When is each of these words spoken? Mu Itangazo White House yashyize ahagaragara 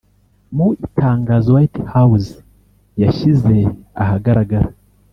Mu 0.55 0.67
Itangazo 0.85 1.49
White 1.55 1.79
House 1.93 2.29
yashyize 3.01 3.55
ahagaragara 4.03 4.67